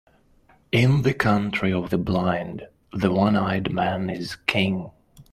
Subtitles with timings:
[0.71, 4.89] In the country of the blind, the one-eyed man is king.